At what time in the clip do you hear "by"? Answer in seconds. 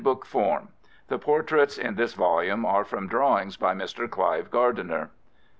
3.55-3.75